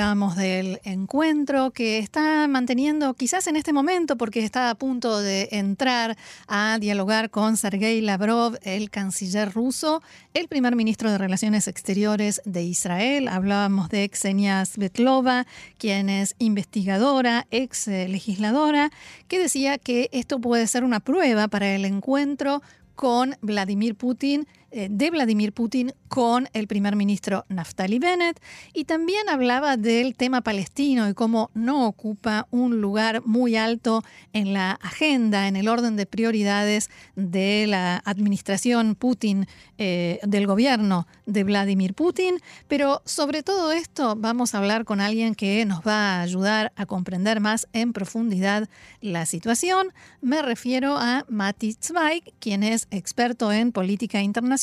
[0.00, 5.50] Hablábamos del encuentro que está manteniendo quizás en este momento porque está a punto de
[5.52, 6.16] entrar
[6.48, 10.02] a dialogar con Sergei Lavrov, el canciller ruso,
[10.32, 13.28] el primer ministro de Relaciones Exteriores de Israel.
[13.28, 18.90] Hablábamos de Xenia Svetlova, quien es investigadora, ex legisladora,
[19.28, 22.62] que decía que esto puede ser una prueba para el encuentro
[22.94, 28.40] con Vladimir Putin eh, de Vladimir Putin con el primer ministro Naftali Bennett
[28.72, 34.52] y también hablaba del tema palestino y cómo no ocupa un lugar muy alto en
[34.52, 39.46] la agenda, en el orden de prioridades de la administración Putin,
[39.78, 42.38] eh, del gobierno de Vladimir Putin.
[42.68, 46.86] Pero sobre todo esto vamos a hablar con alguien que nos va a ayudar a
[46.86, 48.68] comprender más en profundidad
[49.00, 49.92] la situación.
[50.20, 54.59] Me refiero a Mati Zweig, quien es experto en política internacional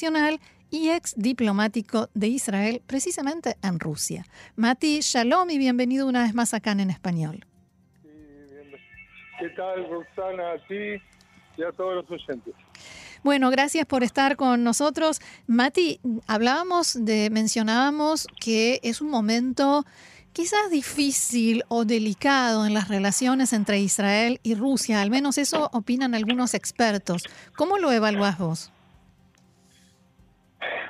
[0.70, 4.26] y ex diplomático de Israel, precisamente en Rusia.
[4.56, 7.46] Mati, shalom y bienvenido una vez más acá en español.
[9.40, 10.52] ¿Qué tal, Roxana?
[10.52, 11.02] A ti
[11.58, 12.54] y a todos los oyentes.
[13.24, 15.20] Bueno, gracias por estar con nosotros.
[15.48, 19.84] Mati, hablábamos de, mencionábamos que es un momento
[20.34, 26.14] quizás difícil o delicado en las relaciones entre Israel y Rusia, al menos eso opinan
[26.14, 27.24] algunos expertos.
[27.56, 28.72] ¿Cómo lo evalúas vos?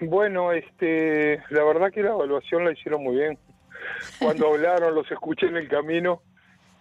[0.02, 3.38] Bueno, este, la verdad que la evaluación la hicieron muy bien.
[4.20, 6.22] Cuando hablaron, los escuché en el camino.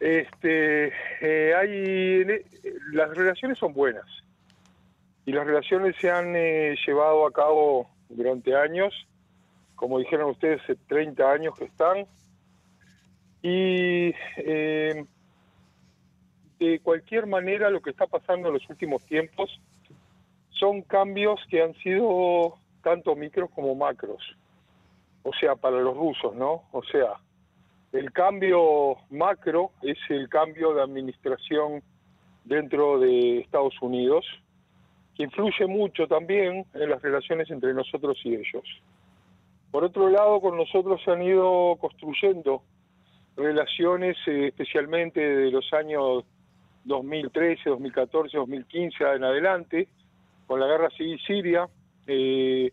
[0.00, 2.44] Este, eh, hay, e,
[2.92, 4.04] las relaciones son buenas
[5.24, 8.94] y las relaciones se han eh, llevado a cabo durante años,
[9.74, 12.06] como dijeron ustedes, 30 años que están.
[13.42, 15.04] Y eh,
[16.58, 19.60] de cualquier manera, lo que está pasando en los últimos tiempos
[20.50, 24.22] son cambios que han sido tanto micros como macros.
[25.24, 26.62] O sea, para los rusos, ¿no?
[26.70, 27.14] O sea,
[27.90, 31.82] el cambio macro es el cambio de administración
[32.44, 34.24] dentro de Estados Unidos,
[35.16, 38.62] que influye mucho también en las relaciones entre nosotros y ellos.
[39.72, 42.62] Por otro lado, con nosotros se han ido construyendo
[43.36, 46.22] relaciones, eh, especialmente de los años
[46.84, 49.88] 2013, 2014, 2015 en adelante,
[50.46, 51.68] con la guerra civil siria,
[52.06, 52.72] eh,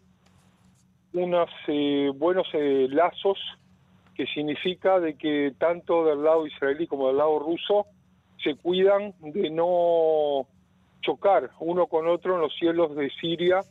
[1.13, 3.37] unos eh, buenos eh, lazos
[4.15, 7.87] que significa de que tanto del lado israelí como del lado ruso
[8.43, 10.47] se cuidan de no
[11.01, 13.61] chocar uno con otro en los cielos de Siria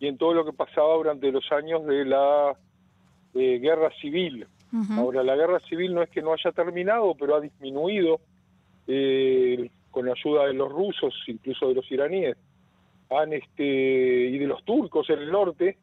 [0.00, 2.56] y en todo lo que pasaba durante los años de la
[3.34, 4.46] guerra civil.
[4.96, 8.20] Ahora, la guerra civil no es que no haya terminado, pero ha disminuido
[9.90, 12.36] con la ayuda de los rusos, incluso de los iraníes
[13.18, 15.78] han este y de los turcos en el norte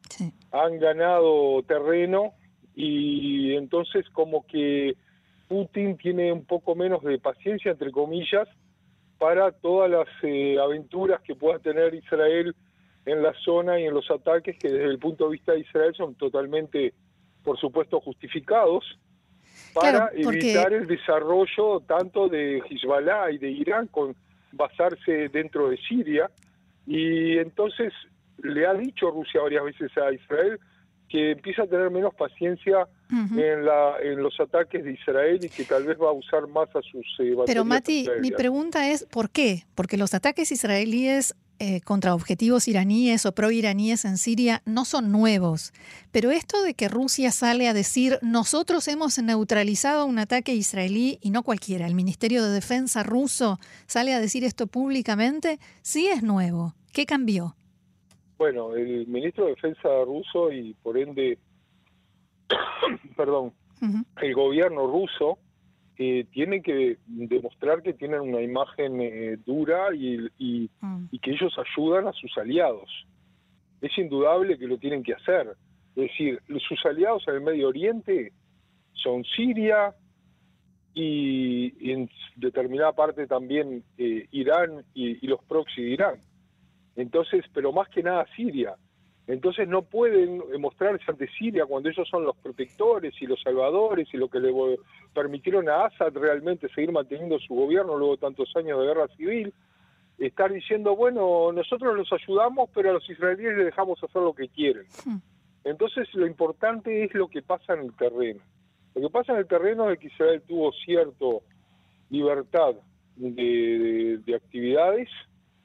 [0.52, 2.32] han ganado terreno
[2.74, 4.94] y entonces como que
[5.48, 8.48] Putin tiene un poco menos de paciencia entre comillas
[9.18, 12.54] para todas las eh, aventuras que pueda tener Israel
[13.04, 15.94] en la zona y en los ataques que desde el punto de vista de Israel
[15.96, 16.94] son totalmente
[17.42, 18.84] por supuesto justificados
[19.72, 24.14] para evitar el desarrollo tanto de Hezbollah y de Irán con
[24.52, 26.30] basarse dentro de Siria
[26.90, 27.92] y entonces
[28.42, 30.58] le ha dicho Rusia varias veces a Israel
[31.08, 35.64] que empieza a tener menos paciencia en, la, en los ataques de Israel y que
[35.64, 39.30] tal vez va a usar más a sus eh, Pero Mati, mi pregunta es ¿por
[39.30, 39.64] qué?
[39.76, 45.72] Porque los ataques israelíes eh, contra objetivos iraníes o pro-iraníes en Siria no son nuevos.
[46.10, 51.30] Pero esto de que Rusia sale a decir nosotros hemos neutralizado un ataque israelí y
[51.30, 56.74] no cualquiera, el Ministerio de Defensa ruso sale a decir esto públicamente, sí es nuevo.
[56.92, 57.54] ¿Qué cambió?
[58.38, 61.38] Bueno, el ministro de Defensa ruso y por ende,
[63.16, 63.52] perdón,
[64.20, 65.38] el gobierno ruso
[65.98, 70.30] eh, tiene que demostrar que tienen una imagen eh, dura y,
[70.80, 71.08] mm.
[71.10, 72.90] y, que ellos ayudan a sus aliados.
[73.82, 75.48] Es indudable que lo tienen que hacer.
[75.96, 78.32] Es decir, sus aliados en el Medio Oriente
[78.94, 79.94] son Siria
[80.94, 86.29] y, en determinada parte también eh, Irán y, y los proxy de Irán.
[86.96, 88.74] Entonces, pero más que nada Siria.
[89.26, 94.16] Entonces no pueden mostrarse ante Siria cuando ellos son los protectores y los salvadores y
[94.16, 94.52] lo que le
[95.14, 99.54] permitieron a Assad realmente seguir manteniendo su gobierno luego de tantos años de guerra civil,
[100.18, 104.48] estar diciendo, bueno, nosotros los ayudamos, pero a los israelíes les dejamos hacer lo que
[104.48, 104.84] quieren.
[105.04, 105.18] Hmm.
[105.62, 108.40] Entonces lo importante es lo que pasa en el terreno.
[108.94, 111.26] Lo que pasa en el terreno es que Israel tuvo cierta
[112.08, 112.74] libertad
[113.16, 115.08] de, actividades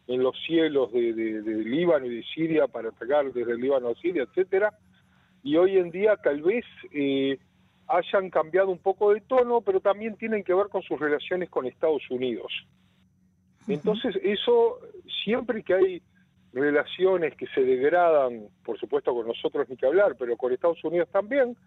[0.08, 4.24] en los cielos de, Líbano y de Siria para atacar desde el Líbano a Siria,
[4.24, 4.74] etcétera.
[5.44, 7.38] Y hoy en día tal vez eh,
[7.88, 11.66] hayan cambiado un poco de tono, pero también tienen que ver con sus relaciones con
[11.66, 12.52] Estados Unidos.
[13.68, 14.80] Entonces, eso,
[15.24, 16.02] siempre que hay
[16.54, 21.10] relaciones que se degradan, por supuesto con nosotros ni que hablar, pero con Estados Unidos
[21.12, 21.58] también,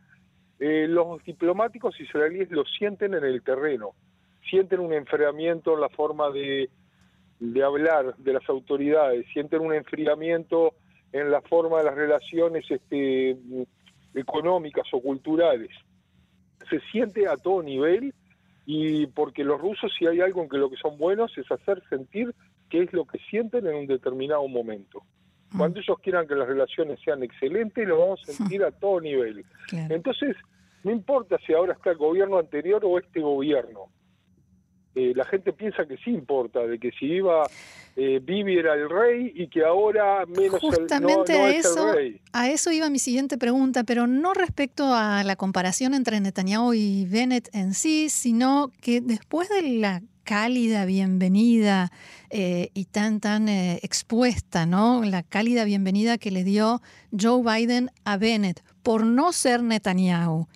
[0.61, 3.91] eh, los diplomáticos israelíes lo sienten en el terreno,
[4.49, 6.71] sienten un enfriamiento en la forma de,
[7.41, 10.75] de hablar de las autoridades, sienten un enfriamiento
[11.13, 13.37] en la forma de las relaciones este,
[14.15, 15.71] económicas o culturales.
[16.69, 18.13] Se siente a todo nivel
[18.67, 21.83] y porque los rusos si hay algo en que lo que son buenos es hacer
[21.89, 22.35] sentir
[22.69, 25.03] qué es lo que sienten en un determinado momento.
[25.51, 25.59] Mm.
[25.59, 29.45] Cuando ellos quieran que las relaciones sean excelentes, lo vamos a sentir a todo nivel.
[29.73, 30.37] Entonces,
[30.85, 33.87] no importa si ahora está el gobierno anterior o este gobierno,
[34.99, 37.47] eh, la gente piensa que sí importa, de que si iba
[38.01, 41.95] eh, era el rey y que ahora menos Justamente el, no, a, eso,
[42.33, 47.07] a eso iba mi siguiente pregunta, pero no respecto a la comparación entre Netanyahu y
[47.07, 51.91] Bennett en sí, sino que después de la cálida bienvenida
[52.31, 55.03] eh, y tan tan eh, expuesta, ¿no?
[55.03, 56.81] La cálida bienvenida que le dio
[57.19, 60.47] Joe Biden a Bennett por no ser Netanyahu.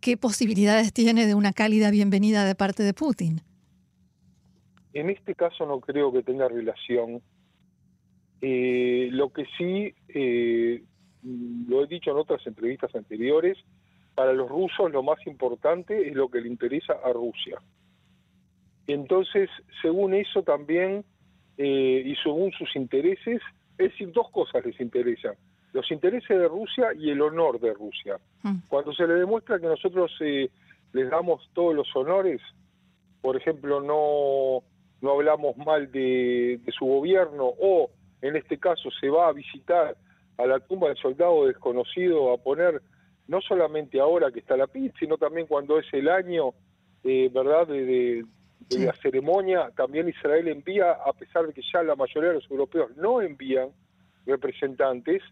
[0.00, 3.42] ¿Qué posibilidades tiene de una cálida bienvenida de parte de Putin?
[4.92, 7.22] En este caso no creo que tenga relación.
[8.40, 10.82] Eh, lo que sí, eh,
[11.22, 13.58] lo he dicho en otras entrevistas anteriores,
[14.14, 17.58] para los rusos lo más importante es lo que le interesa a Rusia.
[18.86, 19.48] Entonces,
[19.82, 21.04] según eso también,
[21.56, 23.40] eh, y según sus intereses,
[23.78, 25.34] es decir, dos cosas les interesan.
[25.72, 28.18] Los intereses de Rusia y el honor de Rusia.
[28.42, 28.56] Mm.
[28.68, 32.40] Cuando se le demuestra que nosotros les damos todos los honores,
[33.20, 34.64] por ejemplo, no
[35.00, 37.90] no hablamos mal de, su gobierno o
[38.22, 39.96] en este caso se va a visitar
[40.36, 42.82] a la tumba del soldado desconocido a poner
[43.28, 46.50] no solamente ahora que está la PIT, sino también cuando es el año,
[47.04, 48.24] eh, ¿verdad?, de,
[48.70, 52.96] la ceremonia, también Israel envía, a pesar de que ya la mayoría de los europeos
[52.96, 53.70] no envían
[54.26, 55.22] representantes,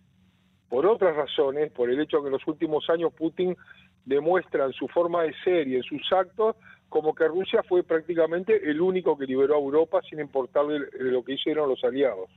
[0.69, 3.57] por otras razones, por el hecho que en los últimos años Putin
[4.05, 6.57] demuestra en su forma de ser y en sus actos
[6.89, 11.35] como que Rusia fue prácticamente el único que liberó a Europa sin importarle lo que
[11.35, 12.31] hicieron los aliados.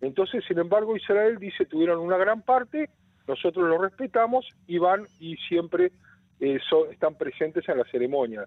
[0.00, 2.90] Entonces, sin embargo, Israel dice tuvieron una gran parte,
[3.26, 5.92] nosotros lo respetamos y van y siempre
[6.40, 6.58] eh,
[6.90, 8.46] están presentes en la ceremonia.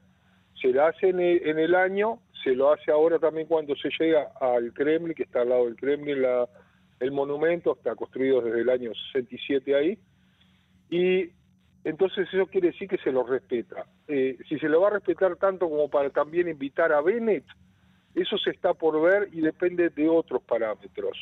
[0.61, 4.73] Se la hace en el, año, se lo hace ahora también cuando se llega al
[4.73, 6.47] Kremlin, que está al lado del Kremlin, la,
[6.99, 9.99] el monumento está construido desde el año 67 ahí,
[10.89, 11.29] y
[11.83, 13.85] entonces eso quiere decir que se lo respeta.
[14.07, 17.45] Eh, si se lo va a respetar tanto como para también invitar a Bennett,
[18.15, 21.17] eso se está por ver y depende de otros parámetros,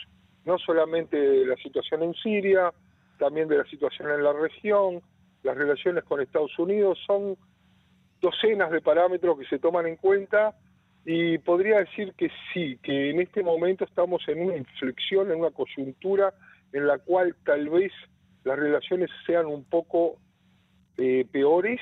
[0.45, 2.71] no solamente de la situación en Siria,
[3.17, 5.01] también de la situación en la región,
[5.43, 7.37] las relaciones con Estados Unidos, son
[8.21, 10.55] docenas de parámetros que se toman en cuenta
[11.05, 15.51] y podría decir que sí, que en este momento estamos en una inflexión, en una
[15.51, 16.33] coyuntura
[16.73, 17.91] en la cual tal vez
[18.43, 20.17] las relaciones sean un poco
[20.97, 21.79] eh, peores,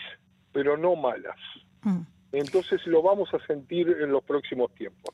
[0.54, 1.38] pero no malas.
[1.82, 2.02] Mm.
[2.32, 5.14] Entonces lo vamos a sentir en los próximos tiempos.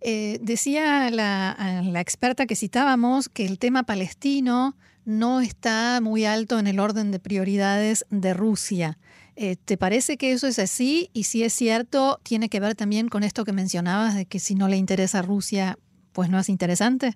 [0.00, 6.58] Eh, decía la, la, experta que citábamos que el tema palestino no está muy alto
[6.58, 8.98] en el orden de prioridades de Rusia.
[9.36, 11.08] Eh, ¿Te parece que eso es así?
[11.12, 14.54] Y si es cierto, tiene que ver también con esto que mencionabas de que si
[14.54, 15.78] no le interesa a Rusia,
[16.12, 17.12] pues no es interesante.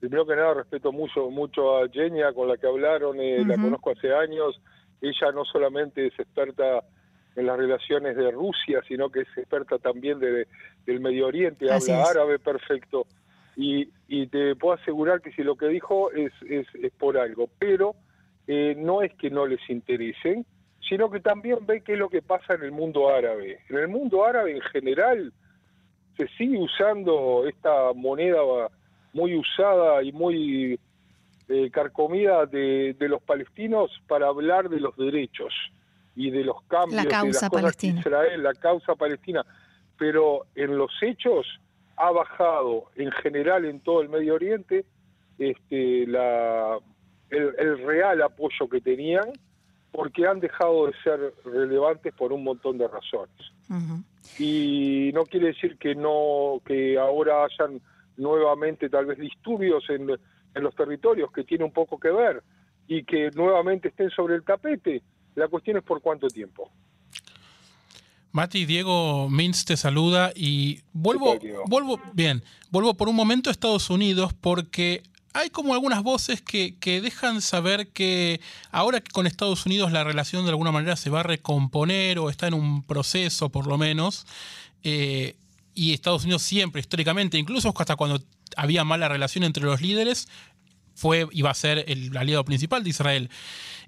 [0.00, 4.12] Primero que nada, respeto mucho, mucho a Genia, con la que hablaron, la conozco hace
[4.12, 4.60] años,
[5.00, 6.82] ella no solamente es experta
[7.36, 10.48] en las relaciones de Rusia, sino que es experta también de,
[10.84, 13.06] del Medio Oriente, habla árabe perfecto.
[13.56, 13.86] Y,
[14.28, 16.66] te puedo asegurar que si lo que dijo es, es,
[16.98, 17.94] por algo, pero
[18.46, 20.46] eh, no es que no les interesen,
[20.88, 23.60] sino que también ve qué es lo que pasa en el mundo árabe.
[23.68, 25.32] En el mundo árabe en general
[26.16, 28.38] se sigue usando esta moneda
[29.12, 30.78] muy usada y muy
[31.48, 35.54] eh, carcomida de, los palestinos para hablar de los derechos
[36.14, 39.46] y de los cambios la causa de las Israel, la causa palestina.
[39.96, 41.46] Pero en los hechos
[41.96, 44.84] ha bajado en general en todo el Medio Oriente
[45.38, 46.78] este, la,
[47.30, 49.32] el, real apoyo que tenían
[49.90, 53.34] porque han dejado de ser relevantes por un montón de razones.
[54.38, 57.80] Y no quiere decir que no que ahora hayan
[58.18, 60.18] nuevamente tal vez disturbios en
[60.54, 62.42] en los territorios que tiene un poco que ver
[62.86, 65.02] y que nuevamente estén sobre el tapete.
[65.34, 66.70] La cuestión es por cuánto tiempo.
[68.32, 73.90] Mati, Diego Mintz te saluda y vuelvo, vuelvo, bien, vuelvo por un momento a Estados
[73.90, 75.02] Unidos porque
[75.32, 78.40] hay como algunas voces que, dejan saber que
[78.70, 82.28] ahora que con Estados Unidos la relación de alguna manera se va a recomponer o
[82.28, 84.26] está en un proceso por lo menos,
[84.82, 85.36] eh,
[85.78, 88.20] y Estados Unidos siempre, históricamente, incluso hasta cuando
[88.56, 90.26] había mala relación entre los líderes,
[90.96, 93.30] fue va a ser el aliado principal de Israel.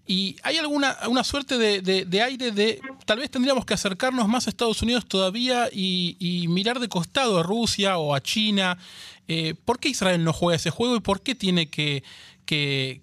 [0.07, 4.51] Y hay alguna una suerte de, aire de tal vez tendríamos que acercarnos más a
[4.51, 8.79] Estados Unidos todavía y, mirar de costado a Rusia o a China.
[9.27, 12.05] Eh, ¿Por qué Israel no juega ese juego y por qué tiene que,
[12.47, 13.03] que,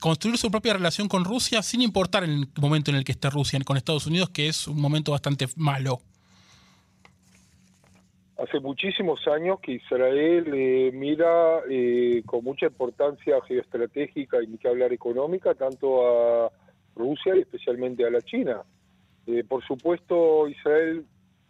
[0.00, 3.58] construir su propia relación con Rusia sin importar el momento en el que esté Rusia
[3.64, 6.02] con Estados Unidos, que es un momento bastante malo?
[8.38, 14.68] Hace muchísimos años que Israel eh, mira eh, con mucha importancia geoestratégica y ni que
[14.68, 16.52] hablar económica tanto a
[16.94, 18.62] Rusia y especialmente a la China.
[19.26, 21.04] Eh, por supuesto, Israel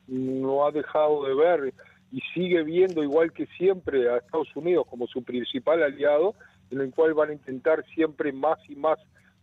[0.06, 1.74] no ha dejado de ver
[2.10, 6.36] y sigue viendo igual que siempre a Estados Unidos como su principal aliado,
[6.70, 8.98] en el cual van a intentar siempre más y más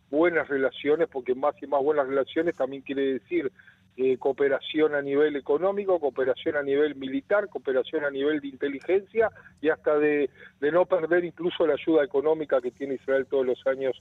[0.09, 3.51] buenas relaciones, porque más y más buenas relaciones también quiere decir
[3.97, 9.69] eh, cooperación a nivel económico, cooperación a nivel militar, cooperación a nivel de inteligencia y
[9.69, 13.95] hasta de, no perder incluso la ayuda económica que tiene Israel todos los años,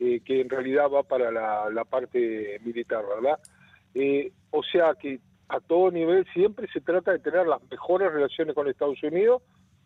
[0.00, 3.38] eh, que en realidad va para la, parte militar, ¿verdad?
[3.94, 8.54] Eh, o sea que a todo nivel siempre se trata de tener las mejores relaciones
[8.54, 9.40] con Estados Unidos,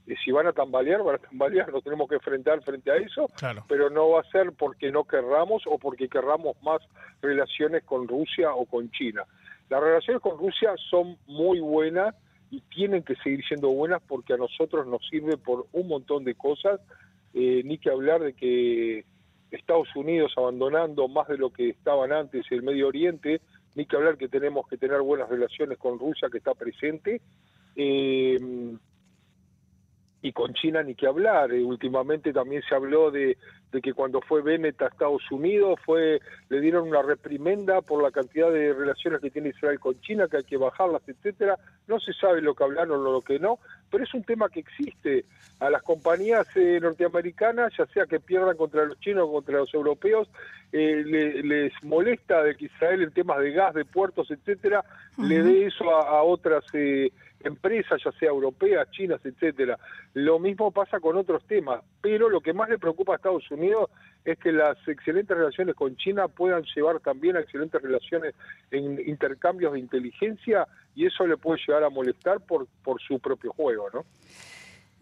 [0.06, 3.28] y si van a tambalear, van a tambalear, nos tenemos que enfrentar frente a eso,
[3.68, 6.82] pero no va a ser porque no querramos o porque querramos más
[7.20, 9.24] relaciones con Rusia o con China.
[9.72, 12.14] Las relaciones con Rusia son muy buenas
[12.50, 16.34] y tienen que seguir siendo buenas porque a nosotros nos sirve por un montón de
[16.34, 16.78] cosas,
[17.32, 19.06] eh, ni que hablar de que
[19.50, 23.40] Estados Unidos abandonando más de lo que estaban antes el Medio Oriente,
[23.74, 27.22] ni que hablar que tenemos que tener buenas relaciones con Rusia que está presente.
[27.74, 28.38] Eh,
[30.22, 31.52] y con China ni que hablar.
[31.52, 33.36] Eh, últimamente también se habló de,
[33.82, 38.50] que cuando fue Bennett a Estados Unidos fue le dieron una reprimenda por la cantidad
[38.50, 41.58] de relaciones que tiene Israel con China, que hay que bajarlas, etcétera.
[41.88, 43.58] No se sabe lo que hablaron o lo que no,
[43.90, 45.24] pero es un tema que existe.
[45.58, 49.74] A las compañías eh, norteamericanas, ya sea que pierdan contra los chinos o contra los
[49.74, 50.28] europeos,
[50.72, 54.84] eh, les molesta de que Israel en temas de gas, de puertos, etcétera,
[55.18, 56.64] le dé eso a, otras
[57.44, 59.78] empresas, ya sea europeas, chinas, etcétera.
[60.14, 63.90] Lo mismo pasa con otros temas, pero lo que más le preocupa a Estados Unidos
[64.24, 68.34] es que las excelentes relaciones con China puedan llevar también a excelentes relaciones
[68.70, 73.52] en intercambios de inteligencia y eso le puede llegar a molestar por, por su propio
[73.52, 74.04] juego, ¿no?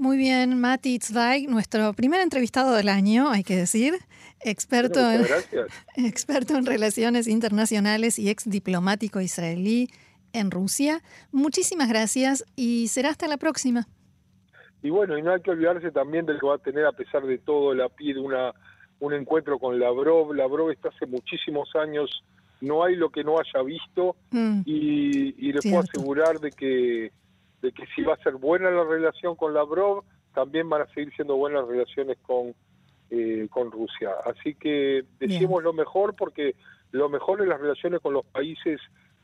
[0.00, 3.92] Muy bien, Mati Zweig, nuestro primer entrevistado del año, hay que decir,
[4.42, 5.26] experto, en,
[6.06, 9.90] experto en relaciones internacionales y ex diplomático israelí
[10.32, 11.02] en Rusia.
[11.32, 13.88] Muchísimas gracias y será hasta la próxima.
[14.82, 17.26] Y bueno, y no hay que olvidarse también del que va a tener, a pesar
[17.26, 18.54] de todo, la PID una,
[19.00, 20.32] un encuentro con Lavrov.
[20.32, 22.24] Lavrov está hace muchísimos años,
[22.62, 24.62] no hay lo que no haya visto mm.
[24.64, 27.12] y, le puedo asegurar de que,
[27.62, 31.12] de que si va a ser buena la relación con Lavrov, también van a seguir
[31.14, 32.54] siendo buenas relaciones con,
[33.10, 34.10] eh, con Rusia.
[34.24, 36.54] Así que decimos lo mejor porque
[36.92, 38.80] lo mejor en las relaciones con los países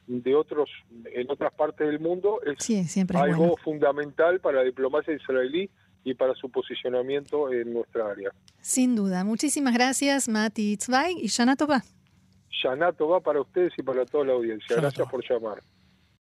[0.06, 0.70] de otros
[1.06, 5.68] en otras partes del mundo es algo fundamental para la diplomacia israelí
[6.04, 8.30] y para su posicionamiento en nuestra área.
[8.60, 9.24] Sin duda.
[9.24, 11.82] Muchísimas gracias, Mati Zweig y Shana Tova.
[12.48, 14.76] Shana Tova para ustedes y para toda la audiencia.
[14.76, 15.58] Gracias por llamar.